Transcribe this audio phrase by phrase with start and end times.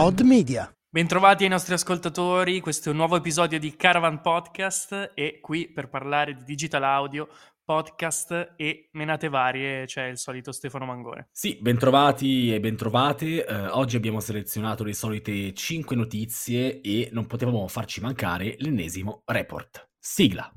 [0.00, 0.72] Odd Media.
[0.88, 5.88] Bentrovati ai nostri ascoltatori, questo è un nuovo episodio di Caravan Podcast e qui per
[5.88, 7.28] parlare di digital audio,
[7.64, 11.30] podcast e menate varie c'è il solito Stefano Mangone.
[11.32, 13.44] Sì, bentrovati e bentrovate.
[13.44, 19.88] Eh, oggi abbiamo selezionato le solite 5 notizie e non potevamo farci mancare l'ennesimo report.
[19.98, 20.52] Sigla.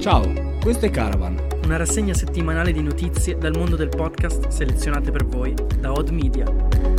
[0.00, 1.36] Ciao, questo è Caravan.
[1.64, 6.91] Una rassegna settimanale di notizie dal mondo del podcast selezionate per voi da Odd Media.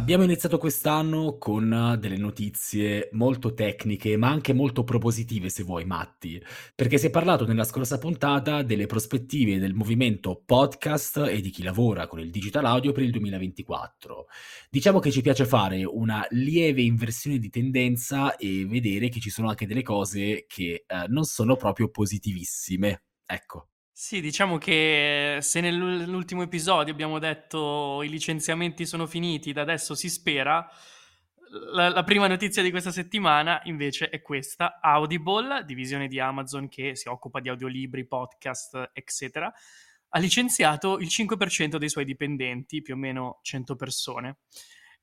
[0.00, 6.42] Abbiamo iniziato quest'anno con delle notizie molto tecniche, ma anche molto propositive, se vuoi, Matti,
[6.74, 11.62] perché si è parlato nella scorsa puntata delle prospettive del movimento podcast e di chi
[11.62, 14.26] lavora con il digital audio per il 2024.
[14.70, 19.50] Diciamo che ci piace fare una lieve inversione di tendenza e vedere che ci sono
[19.50, 23.02] anche delle cose che eh, non sono proprio positivissime.
[23.26, 23.68] Ecco.
[24.02, 30.08] Sì, diciamo che se nell'ultimo episodio abbiamo detto i licenziamenti sono finiti, da adesso si
[30.08, 30.66] spera,
[31.74, 36.96] la, la, prima notizia di questa settimana invece è questa, Audible, divisione di Amazon che
[36.96, 39.52] si occupa di audiolibri, podcast, eccetera,
[40.08, 44.38] ha licenziato il 5% dei suoi dipendenti, più o meno 100 persone.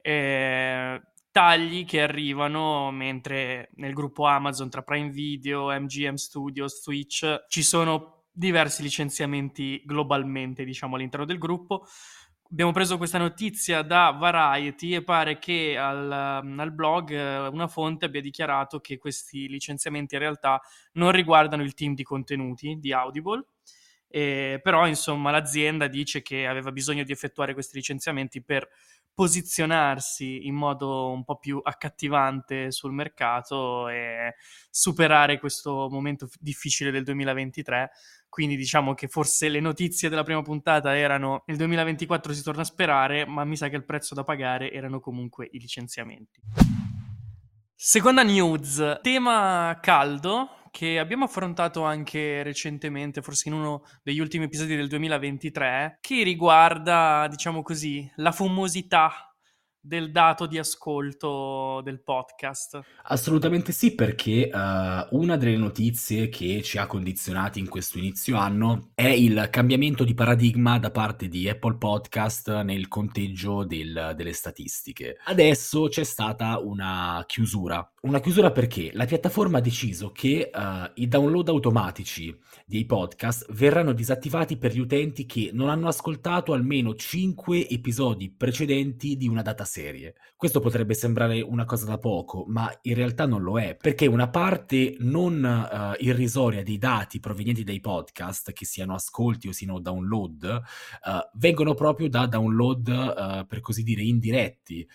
[0.01, 7.61] Eh, tagli che arrivano mentre nel gruppo Amazon tra Prime Video, MGM Studios, Twitch ci
[7.61, 11.87] sono diversi licenziamenti globalmente, diciamo, all'interno del gruppo.
[12.49, 18.05] Abbiamo preso questa notizia da Variety e pare che al, al, blog eh, una fonte
[18.05, 20.61] abbia dichiarato che questi licenziamenti in realtà
[20.93, 23.43] non riguardano il team di contenuti di Audible,
[24.07, 28.69] eh, però insomma l'azienda dice che aveva bisogno di effettuare questi licenziamenti per
[29.17, 34.35] posizionarsi in modo un po' più accattivante sul mercato e
[34.69, 37.89] superare questo momento difficile del 2023
[38.37, 42.65] quindi diciamo che forse le notizie della prima puntata erano nel 2024 si torna a
[42.65, 46.39] sperare, ma mi sa che il prezzo da pagare erano comunque i licenziamenti.
[47.73, 54.75] Seconda news, tema caldo che abbiamo affrontato anche recentemente, forse in uno degli ultimi episodi
[54.75, 59.26] del 2023, che riguarda, diciamo così, la fumosità
[59.87, 62.79] del dato di ascolto del podcast?
[63.03, 68.89] Assolutamente sì, perché uh, una delle notizie che ci ha condizionati in questo inizio anno
[68.93, 75.17] è il cambiamento di paradigma da parte di Apple Podcast nel conteggio del, delle statistiche.
[75.23, 77.89] Adesso c'è stata una chiusura.
[78.07, 82.33] Una chiusura perché la piattaforma ha deciso che uh, i download automatici
[82.65, 89.17] dei podcast verranno disattivati per gli utenti che non hanno ascoltato almeno 5 episodi precedenti
[89.17, 90.15] di una data serie.
[90.37, 94.29] Questo potrebbe sembrare una cosa da poco, ma in realtà non lo è, perché una
[94.29, 100.43] parte non uh, irrisoria dei dati provenienti dai podcast, che siano ascolti o siano download,
[100.43, 104.87] uh, vengono proprio da download, uh, per così dire, indiretti.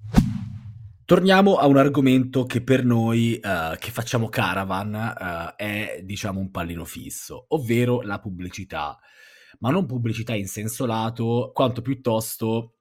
[1.12, 6.50] Torniamo a un argomento che per noi uh, che facciamo caravan uh, è diciamo un
[6.50, 8.98] pallino fisso, ovvero la pubblicità,
[9.58, 12.76] ma non pubblicità in senso lato, quanto piuttosto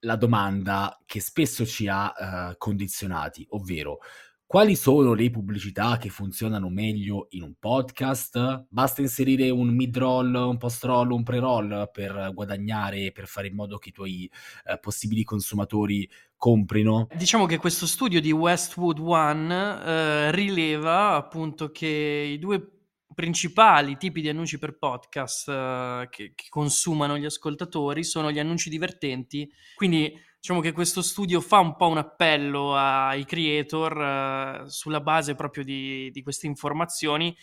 [0.00, 2.12] la domanda che spesso ci ha
[2.50, 4.00] uh, condizionati, ovvero
[4.50, 8.66] quali sono le pubblicità che funzionano meglio in un podcast?
[8.68, 13.90] Basta inserire un mid-roll, un post-roll, un pre-roll per guadagnare, per fare in modo che
[13.90, 14.28] i tuoi
[14.64, 17.06] eh, possibili consumatori comprino?
[17.14, 21.86] Diciamo che questo studio di Westwood One eh, rileva appunto che
[22.32, 22.80] i due
[23.14, 28.70] principali tipi di annunci per podcast uh, che, che, consumano gli ascoltatori sono gli annunci
[28.70, 29.48] divertenti.
[29.76, 35.34] Quindi diciamo che questo studio fa un po' un appello ai creator uh, sulla base
[35.34, 37.36] proprio di, di queste informazioni.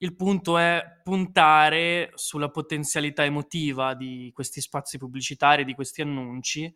[0.00, 6.72] Il punto è puntare sulla potenzialità emotiva di questi spazi pubblicitari, di questi annunci.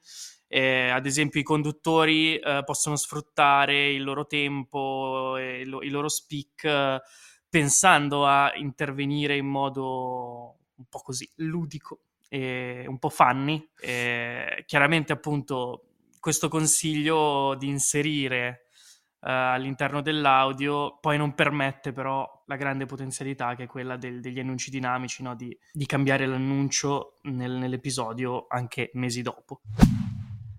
[0.49, 6.09] Eh, ad esempio, i conduttori eh, possono sfruttare il loro tempo, e lo, i loro
[6.09, 7.01] speak
[7.49, 12.01] pensando a intervenire in modo un po' così ludico
[12.33, 13.63] e un po' funny.
[13.79, 15.83] E chiaramente, appunto,
[16.19, 18.69] questo consiglio di inserire
[19.21, 24.39] uh, all'interno dell'audio poi non permette però la grande potenzialità che è quella del, degli
[24.39, 25.35] annunci dinamici, no?
[25.35, 29.61] di, di, cambiare l'annuncio nel, nell'episodio anche mesi dopo.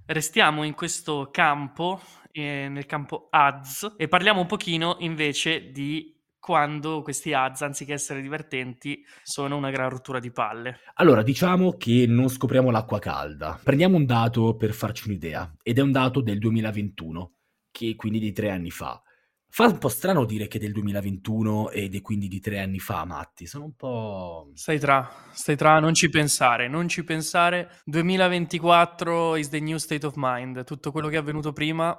[0.05, 1.99] Restiamo in questo campo,
[2.31, 6.12] eh, nel campo ads, e parliamo un pochino invece di
[6.43, 10.79] quando questi ads, anziché essere divertenti, sono una gran rottura di palle.
[10.95, 13.57] Allora, diciamo che non scopriamo l'acqua calda.
[13.63, 17.35] Prendiamo un dato per farci un'idea, ed è un dato del 2021,
[17.71, 19.01] che quindi di tre anni fa.
[19.47, 22.79] Fa un po' strano dire che è del 2021 ed è quindi di tre anni
[22.79, 23.45] fa, Matti.
[23.45, 24.51] Sono un po'.
[24.53, 27.79] Stai tra, stai tra, non ci pensare, non ci pensare.
[27.85, 30.65] 2024 is the new state of mind.
[30.65, 31.97] Tutto quello che è avvenuto prima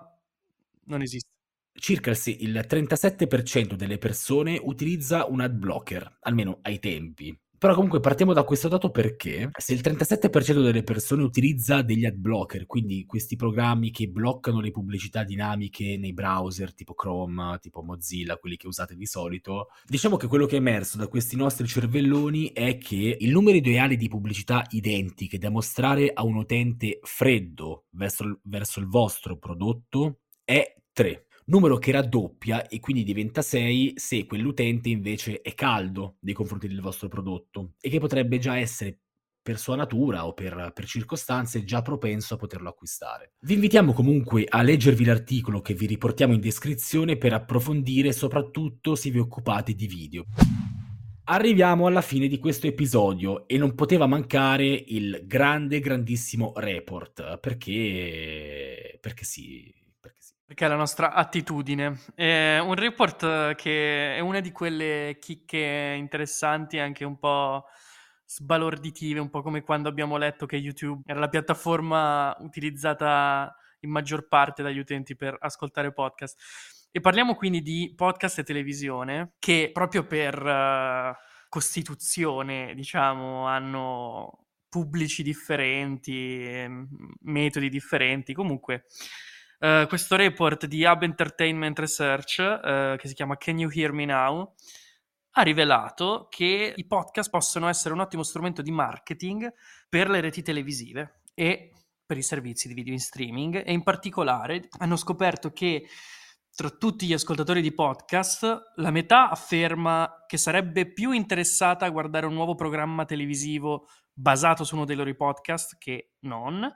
[0.85, 1.34] non esiste.
[1.77, 7.37] Circa il, il 37% delle persone utilizza un ad blocker, almeno ai tempi.
[7.65, 12.17] Però comunque partiamo da questo dato perché se il 37% delle persone utilizza degli ad
[12.17, 18.37] blocker, quindi questi programmi che bloccano le pubblicità dinamiche nei browser tipo Chrome, tipo Mozilla,
[18.37, 22.53] quelli che usate di solito, diciamo che quello che è emerso da questi nostri cervelloni
[22.53, 28.41] è che il numero ideale di pubblicità identiche da mostrare a un utente freddo verso,
[28.43, 34.89] verso il vostro prodotto è 3 numero che raddoppia e quindi diventa 6 se quell'utente
[34.89, 38.99] invece è caldo nei confronti del vostro prodotto e che potrebbe già essere
[39.45, 43.35] per sua natura o per, per, circostanze già propenso a poterlo acquistare.
[43.41, 49.11] Vi invitiamo comunque a leggervi l'articolo che vi riportiamo in descrizione per approfondire soprattutto se
[49.11, 50.25] vi occupate di video.
[51.25, 58.99] Arriviamo alla fine di questo episodio e non poteva mancare il grande, grandissimo report perché,
[58.99, 59.71] perché sì,
[60.01, 60.21] perché
[60.55, 62.01] è la nostra attitudine.
[62.15, 67.65] È un report che è una di quelle chicche interessanti, anche un po'
[68.27, 74.29] sbalorditive, un po' come quando abbiamo letto che YouTube era la piattaforma utilizzata in maggior
[74.29, 76.39] parte dagli utenti per ascoltare podcast.
[76.91, 81.15] E parliamo quindi di podcast e televisione che proprio per uh,
[81.49, 86.67] costituzione, diciamo, hanno pubblici differenti,
[87.23, 88.33] metodi differenti.
[88.33, 88.85] Comunque
[89.61, 94.05] Uh, questo report di Hub Entertainment Research, uh, che si chiama Can You Hear Me
[94.05, 94.55] Now,
[95.37, 99.53] ha rivelato che i podcast possono essere un ottimo strumento di marketing
[99.89, 101.73] per le reti televisive e
[102.07, 105.89] per i servizi di video in streaming e in particolare hanno scoperto che
[106.55, 112.27] tra tutti gli ascoltatori di podcast la metà afferma che sarebbe più interessata a guardare
[112.27, 116.73] un nuovo programma televisivo basato su uno dei loro podcast che non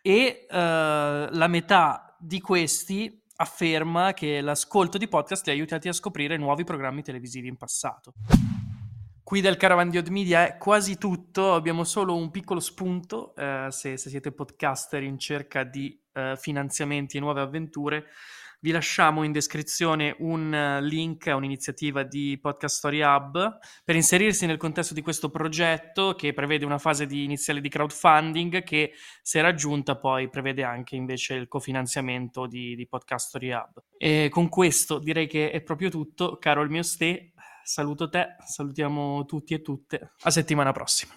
[0.00, 5.92] e uh, la metà di questi afferma che l'ascolto di podcast li ha aiutati a
[5.92, 8.14] scoprire nuovi programmi televisivi in passato.
[9.22, 13.96] Qui del Caravan di Media è quasi tutto, abbiamo solo un piccolo spunto, eh, se,
[13.96, 18.06] se, siete podcaster in cerca di eh, finanziamenti e nuove avventure,
[18.60, 24.46] vi lasciamo in descrizione un eh, link a un'iniziativa di Podcast Story Hub per inserirsi
[24.46, 28.92] nel contesto di questo progetto che prevede una fase di iniziale di crowdfunding che
[29.22, 33.82] se raggiunta poi prevede anche invece il cofinanziamento di, di Podcast Story Hub.
[33.98, 37.32] E con questo direi che è proprio tutto, caro il mio ste,
[37.62, 41.14] saluto te, salutiamo tutti e tutte, a settimana prossima.